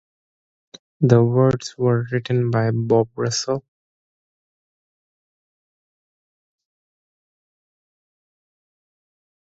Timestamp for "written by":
2.11-2.71